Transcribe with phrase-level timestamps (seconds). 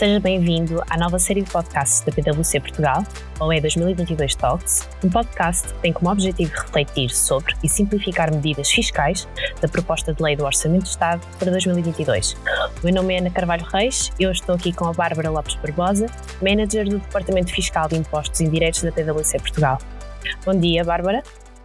[0.00, 3.04] Seja bem-vindo à nova série de podcasts da PwC Portugal,
[3.38, 8.70] ou é 2022 Talks, um podcast que tem como objetivo refletir sobre e simplificar medidas
[8.70, 9.28] fiscais
[9.60, 12.32] da proposta de lei do Orçamento do Estado para 2022.
[12.32, 15.56] O meu nome é Ana Carvalho Reis e eu estou aqui com a Bárbara Lopes
[15.56, 16.06] Barbosa,
[16.40, 19.76] Manager do Departamento Fiscal de Impostos Indiretos da PwC Portugal.
[20.46, 21.22] Bom dia, Bárbara.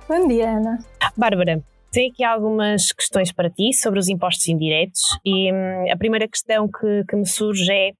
[0.10, 0.80] Bom dia, Ana.
[1.16, 6.28] Bárbara, tenho aqui algumas questões para ti sobre os impostos indiretos e hum, a primeira
[6.28, 7.94] questão que, que me surge é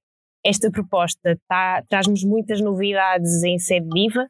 [0.46, 4.28] esta proposta tá, traz-nos muitas novidades em sede de IVA.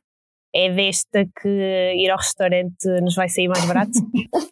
[0.54, 3.90] É desta que ir ao restaurante nos vai sair mais barato?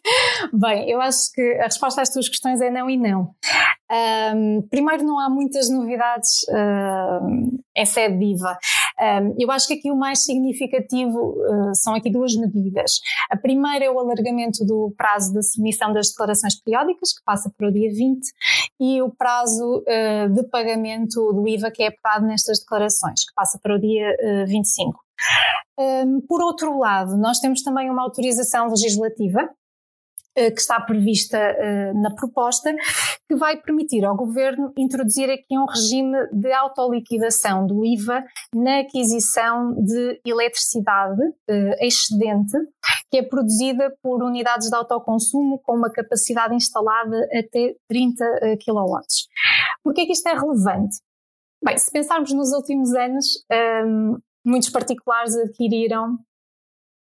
[0.53, 3.33] Bem, eu acho que a resposta às tuas questões é não e não.
[4.35, 6.45] Um, primeiro, não há muitas novidades
[7.75, 8.55] em sede de IVA.
[8.99, 12.99] Um, eu acho que aqui o mais significativo uh, são aqui duas medidas.
[13.29, 17.67] A primeira é o alargamento do prazo da submissão das declarações periódicas, que passa para
[17.67, 18.21] o dia 20,
[18.79, 23.59] e o prazo uh, de pagamento do IVA que é apurado nestas declarações, que passa
[23.61, 24.15] para o dia
[24.47, 24.99] 25.
[25.77, 29.49] Um, por outro lado, nós temos também uma autorização legislativa
[30.35, 32.73] que está prevista uh, na proposta,
[33.27, 39.73] que vai permitir ao Governo introduzir aqui um regime de autoliquidação do IVA na aquisição
[39.73, 42.57] de eletricidade uh, excedente,
[43.09, 48.99] que é produzida por unidades de autoconsumo com uma capacidade instalada até 30 uh, kW.
[49.83, 50.97] Por que é que isto é relevante?
[51.63, 56.17] Bem, se pensarmos nos últimos anos, ehm, muitos particulares adquiriram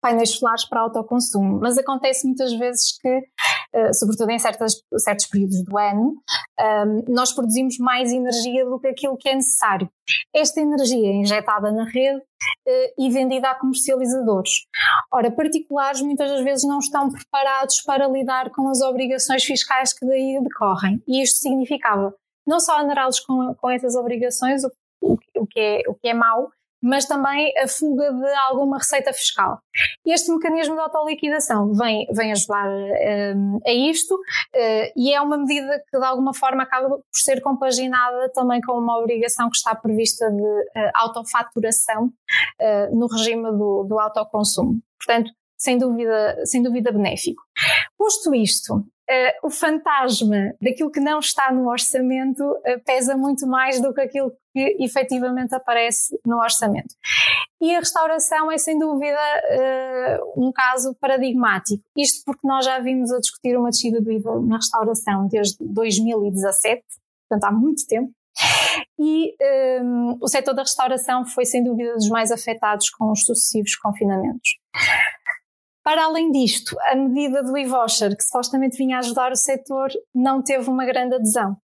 [0.04, 5.64] painéis solares para autoconsumo, mas acontece muitas vezes que, uh, sobretudo em certas, certos períodos
[5.64, 6.12] do ano,
[6.60, 9.88] ehm, nós produzimos mais energia do que aquilo que é necessário.
[10.34, 14.52] Esta energia é injetada na rede uh, e vendida a comercializadores.
[15.10, 20.04] Ora, particulares muitas das vezes não estão preparados para lidar com as obrigações fiscais que
[20.04, 21.02] daí decorrem.
[21.08, 22.14] E isto significava
[22.46, 24.62] não só onerá-los com, com essas obrigações,
[25.00, 26.50] o, o, que é, o que é mau,
[26.84, 29.58] mas também a fuga de alguma receita fiscal.
[30.06, 35.82] Este mecanismo de autoliquidação vem, vem ajudar um, a isto uh, e é uma medida
[35.90, 40.30] que de alguma forma acaba por ser compaginada também com uma obrigação que está prevista
[40.30, 44.78] de uh, autofaturação uh, no regime do, do autoconsumo.
[44.98, 47.42] Portanto, sem dúvida, sem dúvida benéfico.
[47.96, 48.84] Posto isto,
[49.42, 54.32] o fantasma daquilo que não está no orçamento uh, pesa muito mais do que aquilo
[54.52, 56.94] que efetivamente aparece no orçamento.
[57.60, 61.82] E a restauração é sem dúvida uh, um caso paradigmático.
[61.96, 66.82] Isto porque nós já vimos a discutir uma descida do IVA na restauração desde 2017,
[67.28, 68.12] portanto há muito tempo.
[68.98, 69.34] E
[69.82, 74.56] um, o setor da restauração foi sem dúvida dos mais afetados com os sucessivos confinamentos.
[75.84, 80.70] Para além disto, a medida do e-voucher, que supostamente vinha ajudar o setor, não teve
[80.70, 81.56] uma grande adesão.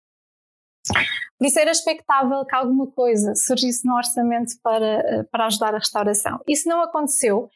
[1.38, 6.40] Por isso era expectável que alguma coisa surgisse no orçamento para, para ajudar a restauração.
[6.48, 7.48] Isso não aconteceu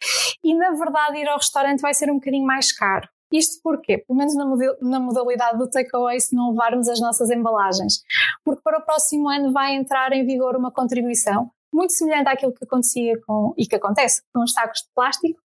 [0.45, 3.09] e, na verdade, ir ao restaurante vai ser um bocadinho mais caro.
[3.33, 3.99] Isto porquê?
[3.99, 4.34] Pelo menos
[4.81, 8.03] na modalidade do takeaway, se não levarmos as nossas embalagens.
[8.44, 12.65] Porque para o próximo ano vai entrar em vigor uma contribuição muito semelhante àquilo que
[12.65, 15.41] acontecia com, e que acontece com os sacos de plástico,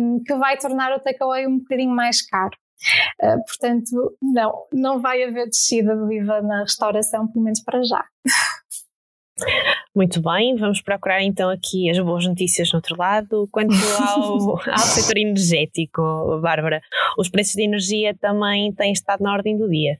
[0.00, 2.56] um, que vai tornar o takeaway um bocadinho mais caro.
[3.22, 8.04] Uh, portanto, não, não vai haver descida do IVA na restauração, pelo menos para já.
[9.94, 13.48] Muito bem, vamos procurar então aqui as boas notícias no outro lado.
[13.50, 16.80] Quanto ao, ao setor energético, Bárbara,
[17.18, 19.98] os preços de energia também têm estado na ordem do dia.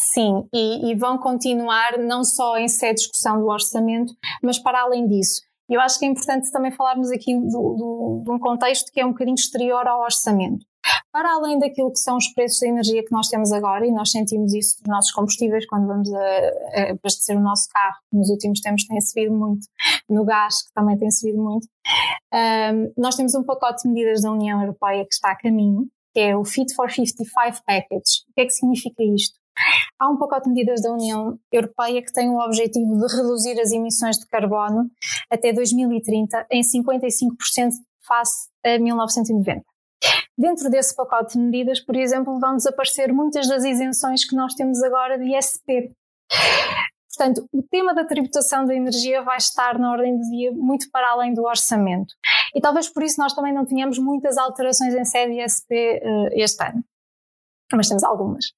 [0.00, 5.08] Sim, e, e, vão continuar não só em de discussão do orçamento, mas para além
[5.08, 5.42] disso.
[5.68, 9.04] Eu acho que é importante também falarmos aqui do, do, de um contexto que é
[9.04, 10.64] um bocadinho exterior ao orçamento.
[11.10, 14.12] Para além daquilo que são os preços da energia que nós temos agora, e nós
[14.12, 18.60] sentimos isso nos nossos combustíveis quando vamos a, a abastecer o nosso carro, nos últimos
[18.60, 19.66] tempos tem subido muito,
[20.08, 21.66] no gás, que também tem subido muito,
[22.32, 26.20] um, nós temos um pacote de medidas da União Europeia que está a caminho, que
[26.20, 28.24] é o Fit for 55 Package.
[28.30, 29.38] O que é que significa isto?
[29.98, 33.72] Há um pacote de medidas da União Europeia que tem o objetivo de reduzir as
[33.72, 34.90] emissões de carbono
[35.30, 37.72] até 2030 em 55%
[38.06, 39.62] face a 1990.
[40.36, 44.82] Dentro desse pacote de medidas, por exemplo, vão desaparecer muitas das isenções que nós temos
[44.82, 45.90] agora de ISP.
[47.08, 51.10] Portanto, o tema da tributação da energia vai estar na ordem do dia muito para
[51.10, 52.14] além do orçamento.
[52.54, 56.62] E talvez por isso nós também não tenhamos muitas alterações em sede ISP uh, este
[56.62, 56.84] ano
[57.76, 58.52] mas temos algumas.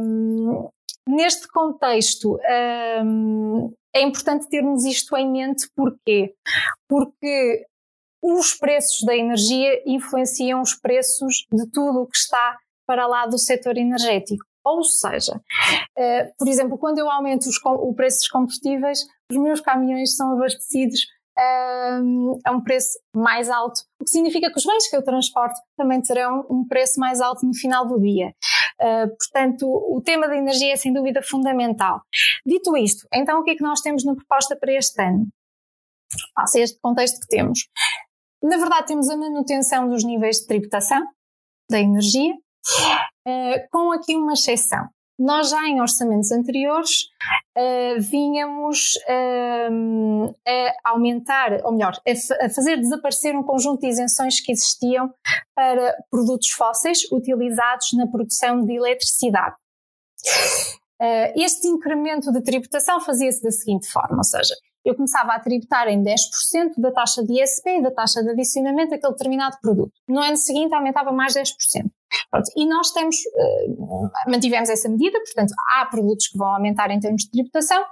[0.00, 0.68] Um,
[1.08, 2.38] neste contexto,
[3.04, 6.34] um, é importante termos isto em mente, porquê?
[6.88, 7.66] Porque
[8.22, 13.38] os preços da energia influenciam os preços de tudo o que está para lá do
[13.38, 14.44] setor energético.
[14.64, 19.60] Ou seja, uh, por exemplo, quando eu aumento os, o preço dos combustíveis, os meus
[19.60, 21.06] caminhões são abastecidos
[21.38, 26.00] a um preço mais alto, o que significa que os bens que eu transporto também
[26.00, 28.34] terão um preço mais alto no final do dia.
[28.80, 32.00] Uh, portanto, o tema da energia é sem dúvida fundamental.
[32.46, 35.26] Dito isto, então o que é que nós temos na proposta para este ano?
[36.34, 37.66] Passa este contexto que temos.
[38.42, 41.02] Na verdade, temos a manutenção dos níveis de tributação
[41.70, 44.88] da energia, uh, com aqui uma exceção.
[45.18, 47.04] Nós já em orçamentos anteriores
[47.56, 50.34] uh, vínhamos uh,
[50.84, 55.12] a aumentar, ou melhor, a, a, fazer desaparecer um conjunto de isenções que existiam
[55.54, 59.56] para produtos fósseis utilizados na produção de eletricidade.
[61.00, 64.54] Uh, este incremento de tributação fazia-se da seguinte forma, ou seja,
[64.86, 66.14] eu começava a tributar em 10%
[66.78, 69.92] da taxa de ISP e da taxa de adicionamento daquele determinado produto.
[70.08, 71.50] No ano seguinte aumentava mais 10%.
[72.30, 77.00] Pronto, e nós temos, uh, mantivemos essa medida, portanto, há produtos que vão aumentar em
[77.00, 77.84] termos de tributação.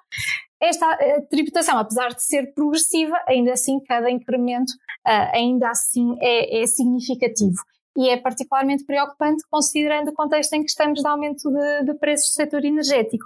[0.62, 4.70] Esta uh, tributação, apesar de ser progressiva, ainda assim, cada incremento
[5.06, 7.56] uh, ainda assim é, é significativo
[7.96, 12.30] e é particularmente preocupante considerando o contexto em que estamos de aumento de, de, preços
[12.30, 13.24] do setor energético.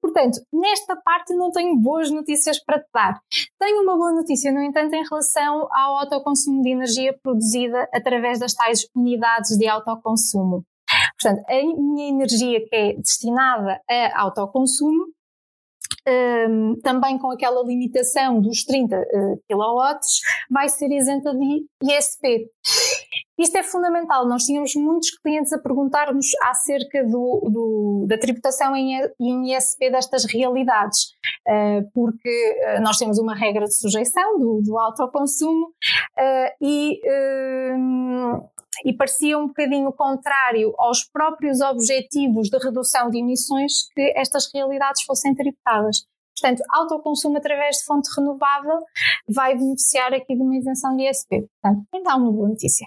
[0.00, 3.20] Portanto, nesta parte não tenho boas notícias para te dar.
[3.58, 8.54] Tenho uma boa notícia, no entanto, em relação ao autoconsumo de energia produzida através das
[8.54, 10.64] tais unidades de autoconsumo.
[11.20, 15.06] Portanto, a minha energia que é destinada a autoconsumo
[16.08, 19.98] um, também com aquela limitação dos 30 uh, kW,
[20.50, 22.48] vai ser isenta de ISP.
[23.38, 24.26] Isto é fundamental.
[24.28, 29.00] Nós tínhamos muitos clientes a perguntar-nos acerca do, do, da tributação em,
[29.54, 31.12] ISP destas realidades,
[31.48, 32.28] uh, porque
[32.78, 37.00] uh, nós temos uma regra de sujeição do, do autoconsumo uh, e
[38.84, 45.02] e parecia um bocadinho contrário aos próprios objetivos de redução de emissões que estas realidades
[45.02, 46.04] fossem tributadas.
[46.40, 48.78] Portanto, autoconsumo através de fonte renovável
[49.28, 51.46] vai beneficiar aqui de uma isenção de ISP.
[51.62, 52.86] Portanto, então, uma boa notícia.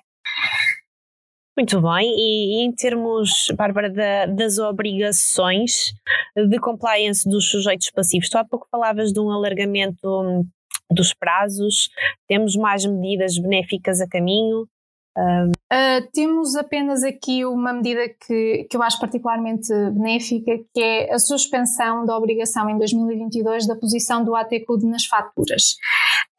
[1.56, 5.94] Muito bem, e, em termos, Bárbara, da, das obrigações
[6.36, 10.44] de compliance dos sujeitos passivos, tu há pouco falavas de um alargamento hum,
[10.90, 11.90] dos prazos,
[12.28, 14.68] temos mais medidas benéficas a caminho,
[15.16, 21.20] Uh, temos apenas aqui uma medida que, que eu acho particularmente benéfica, que é a
[21.20, 25.76] suspensão da obrigação em 2022 da posição do ATCUD nas faturas.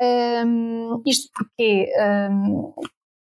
[0.02, 1.88] Um, isto porque,
[2.31, 2.73] um,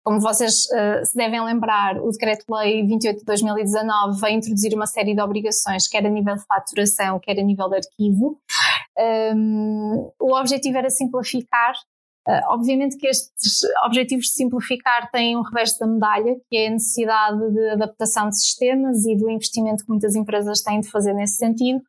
[0.04, 5.14] como vocês uh, se devem lembrar, o Decreto-Lei 28 de 2019 vai introduzir uma série
[5.14, 8.38] de obrigações, quer a nível de faturação, quer a nível de arquivo.
[9.34, 11.75] Um, o objetivo era simplificar
[12.28, 16.70] Uh, obviamente que estes objetivos de simplificar têm um revés da medalha, que é a
[16.70, 21.38] necessidade de adaptação de sistemas e do investimento que muitas empresas têm de fazer nesse
[21.38, 21.82] sentido.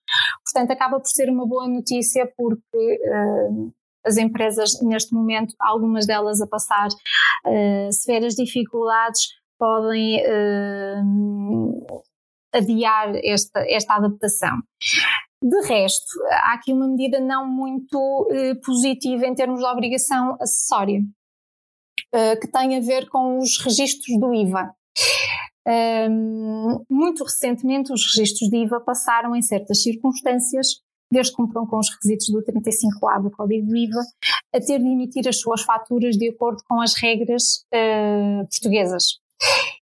[0.44, 3.71] Portanto, acaba por ser uma boa notícia porque uh,
[4.06, 9.22] as empresas, neste momento, algumas delas a passar uh, severas dificuldades,
[9.58, 10.22] podem
[12.54, 14.58] adiar esta, esta adaptação.
[15.42, 21.02] De resto, há aqui uma medida não muito eh, positiva em termos de obrigação acessória,
[22.42, 24.74] que tem a ver com os registros do IVA.
[25.66, 30.82] Um, muito recentemente, os registros de IVA passaram, em certas circunstâncias,
[31.13, 34.01] desde que cumpram com os requisitos do 35A do Código do IVA,
[34.53, 39.20] a ter de emitir as suas faturas de acordo com as regras uh, portuguesas.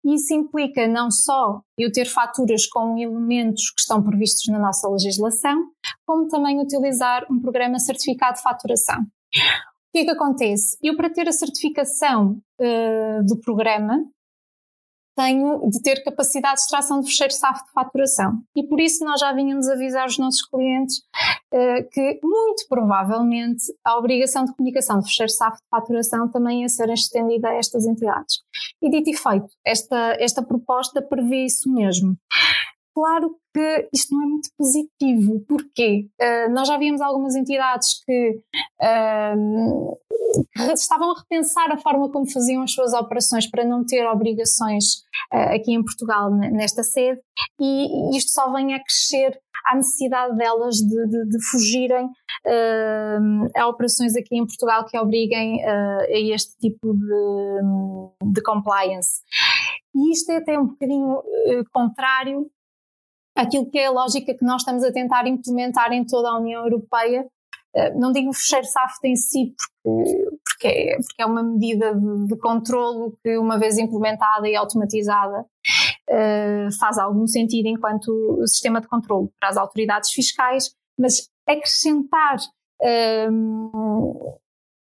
[0.05, 5.65] Isso implica não só eu ter faturas com elementos que estão previstos na nossa legislação,
[6.05, 9.01] como também utilizar um programa certificado de faturação.
[9.01, 10.77] O que é que acontece?
[10.81, 13.99] Eu, para ter a certificação uh, do programa,
[15.17, 18.39] tenho de ter capacidade de extração de fecheiro SAF de faturação.
[18.55, 20.99] E por isso nós já vínhamos avisar os nossos clientes
[21.51, 26.69] uh, que, muito provavelmente, a obrigação de comunicação de fecheiro SAF de faturação também ia
[26.69, 28.37] ser estendida a estas entidades.
[28.79, 32.15] E dito e feito, esta, esta proposta prevê isso mesmo.
[32.93, 35.39] Claro que isto não é muito positivo.
[35.47, 36.07] Porquê?
[36.19, 38.39] Uh, nós já vimos algumas entidades que
[38.81, 39.97] uh,
[40.73, 44.97] estavam a repensar a forma como faziam as suas operações para não ter obrigações
[45.33, 47.19] uh, aqui em Portugal, nesta sede,
[47.59, 53.67] e isto só vem a crescer a necessidade delas de, de, de fugirem uh, a
[53.67, 59.21] operações aqui em Portugal que obriguem uh, a este tipo de, de, compliance.
[59.93, 61.21] E isto é até um bocadinho
[61.73, 62.49] contrário
[63.35, 66.63] àquilo que é a lógica que nós estamos a tentar implementar em toda a União
[66.63, 67.25] Europeia,
[67.95, 69.53] não digo fecheiro SAFT em si,
[69.83, 74.55] porque, porque, é, porque é uma medida de, de controlo que, uma vez implementada e
[74.55, 75.45] automatizada,
[76.09, 82.37] uh, faz algum sentido enquanto sistema de controle para as autoridades fiscais, mas acrescentar
[83.31, 84.37] um,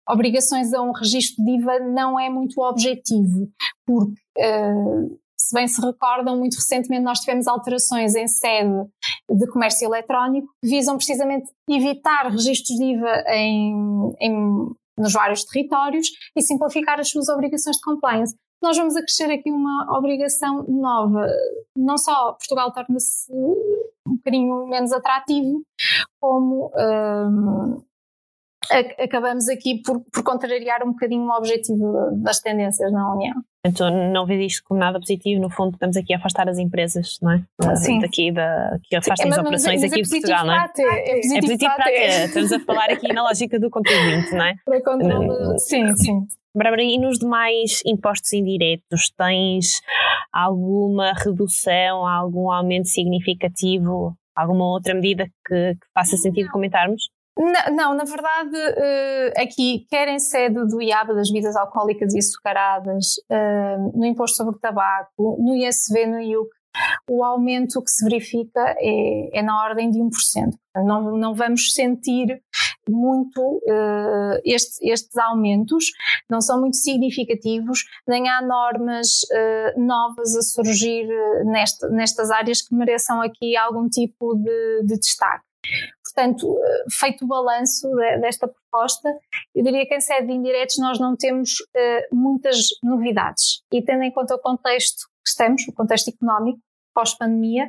[0.08, 3.48] obrigações a um registro de IVA não é muito objetivo,
[3.86, 8.88] porque uh, se bem se recordam, muito recentemente nós tivemos alterações em sede
[9.30, 16.08] de comércio eletrónico que visam precisamente evitar registros de IVA em, em, nos vários territórios
[16.34, 18.34] e simplificar as suas obrigações de compliance.
[18.62, 21.26] Nós vamos acrescer aqui uma obrigação nova.
[21.76, 25.62] Não só Portugal torna-se um bocadinho menos atrativo,
[26.18, 27.82] como um,
[28.98, 33.34] acabamos aqui por, por, contrariar um bocadinho o objetivo das tendências na União.
[33.66, 37.18] Então não vejo isto como nada positivo, no fundo estamos aqui a afastar as empresas,
[37.22, 37.76] não é?
[37.76, 38.00] Sim.
[38.00, 40.64] Daqui da, que afastam as operações é, aqui é de Portugal, não é?
[40.64, 42.24] É positivo, é positivo para ter.
[42.26, 44.54] Estamos a falar aqui na lógica do contribuinte, não é?
[44.64, 46.26] Para controle, sim, sim.
[46.56, 49.80] Bárbara, e nos demais impostos indiretos, tens
[50.32, 57.08] alguma redução, algum aumento significativo, alguma outra medida que, que faça sentido comentarmos?
[57.36, 62.18] Não, não, na verdade, uh, aqui, quer em sede do IABA das bebidas alcoólicas e
[62.18, 66.50] açucaradas, uh, no imposto sobre o tabaco, no ISV, no IUC,
[67.08, 70.10] o aumento que se verifica é, é na ordem de 1%.
[70.76, 72.40] Não, não vamos sentir
[72.88, 75.86] muito uh, estes, estes aumentos,
[76.28, 81.06] não são muito significativos, nem há normas uh, novas a surgir
[81.44, 85.44] nesta, nestas áreas que mereçam aqui algum tipo de, de destaque.
[86.04, 87.88] Portanto, eh, feito o balanço
[88.20, 89.12] desta proposta,
[89.54, 93.62] eu diria que em sede de indiretos nós não temos uh, muitas novidades.
[93.72, 96.60] E tendo em conta o contexto que estamos, o contexto económico,
[96.94, 97.68] pós-pandemia,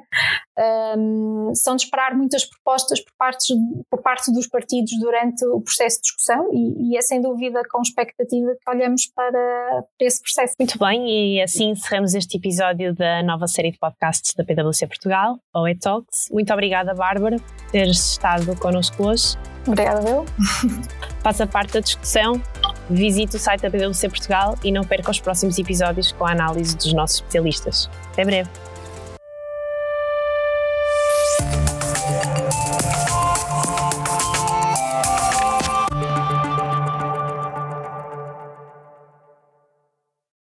[0.98, 3.54] um, são de esperar muitas propostas por parte,
[3.90, 7.82] por parte dos partidos durante o processo de discussão e, e, é sem dúvida com
[7.82, 10.54] expectativa que olhamos para, para esse processo.
[10.60, 15.38] Muito bem, e assim encerramos este episódio da nova série de podcasts da PwC Portugal,
[15.54, 16.28] OE Talks.
[16.32, 19.36] Muito obrigada, Bárbara, por teres estado connosco hoje.
[19.68, 20.26] Obrigada, eu.
[21.22, 22.42] Faça parte da discussão,
[22.90, 26.78] visite o site da PwC Portugal e não perca os próximos episódios com a análise
[26.78, 27.90] dos nossos especialistas.
[28.12, 28.75] Até breve.